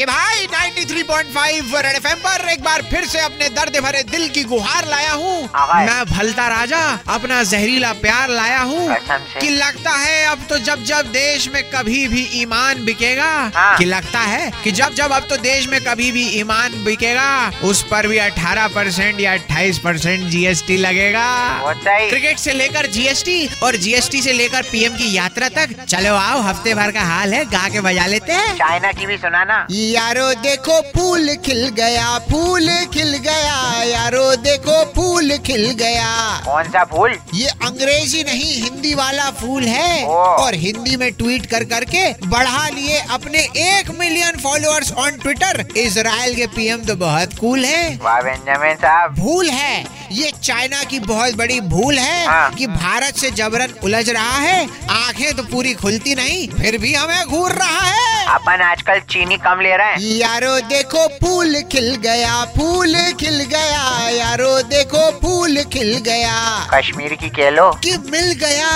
[0.00, 4.44] कि भाई 93.5 red FM पर एक बार फिर से अपने दर्द भरे दिल की
[4.44, 6.78] गुहार लाया हूँ। हाँ। मैं भलता राजा
[7.14, 8.96] अपना जहरीला प्यार लाया हूँ।
[9.40, 13.84] कि लगता है अब तो जब जब देश में कभी भी ईमान बिकेगा। हाँ। कि
[13.84, 18.06] लगता है कि जब जब अब तो देश में कभी भी ईमान बिकेगा उस पर
[18.06, 21.26] भी 18 परसेंट या 28 परसेंट जीएसटी लगेगा।
[21.68, 26.40] ही क्रिकेट से लेकर जीएसटी और जीएसटी से लेकर पीएम की यात्रा तक चलो आओ
[26.40, 29.66] हफ़्ते भर का हाल है गा के बजा लेते हैं। चाइना की भी सुना ना
[29.90, 36.10] यारो देखो फूल खिल गया फूल खिल गया यारो देखो फूल खिल गया।
[36.44, 37.16] कौन सा फूल?
[37.34, 42.98] ये अंग्रेज़ी नहीं हिंदी वाला फूल है। और हिंदी में ट्वीट कर करके बढ़ा लिए
[43.10, 49.14] अपने एक million followers on Twitter Israel के पीएम तो बहुत कूल है। बेंजामिन साहब।
[49.14, 54.08] भूल है। ये चाइना की बहुत बड़ी भूल है हाँ। कि भारत से जबरन उलझ
[54.10, 58.98] रहा है। आँखें तो पूरी खुलती नहीं फिर भी हमें घूर रहा है। अपन आजकल
[59.10, 65.10] चीनी कम ले रहे हैं। यारो देखो फूल खिल गया फूल खिल गया यारो देखो
[65.20, 66.34] फूल खिल गया।
[66.74, 68.70] कश्मीर की केलो। कि मिल गया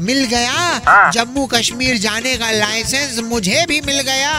[0.00, 0.52] मिल गया।
[0.88, 4.34] हाँ। जम्मू कश्मीर जाने का लाइसेंस मुझे भी मिल गया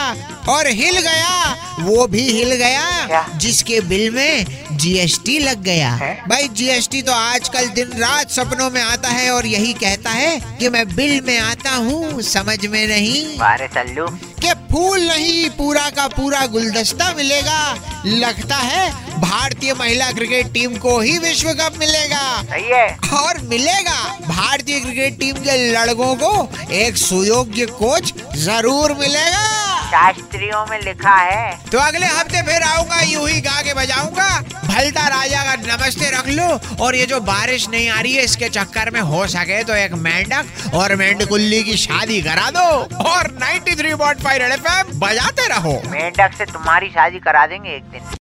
[0.48, 3.24] और हिल गया वो भी हिल गया क्या?
[3.36, 6.12] जिसके बिल में जीएसटी लग गया। है?
[6.28, 10.68] भाई जीएसटी तो आजकल दिन रात सपनों में आता है और यही कहता है कि
[10.68, 14.06] मैं बिल में आता हूँ समझ में नहीं। बारे चल्लू
[14.40, 17.60] कि फूल नहीं पूरा का पूरा गुलदस्ता मिलेगा।
[18.06, 23.98] लगता है भारतीय महिला क्रिकेट टीम को ही विश्व कप मिलेगा। सही है। और मिलेगा।
[24.28, 26.32] भारतीय क्रिकेट टीम के लड़कों को
[26.74, 29.46] एक सुयोग्य कोच ज़रूर मिलेगा।
[29.90, 34.29] शास्त्रियों में लिखा है। तो अगले हफ़्ते फिर आऊँगा यूँ ही गा के बजाऊँगा।
[35.70, 36.48] नमस्ते रख लो।
[36.84, 39.92] और ये जो बारिश नहीं आ रही है, इसके चक्कर में हो सके तो एक
[40.00, 42.68] मेंढक और मेंढकुल्ली की शादी करा दो।
[43.06, 48.16] और 93.5 थ्री बजाते रहो। मेंढक से तुम्हारी शादी करा देंगे एक दिन।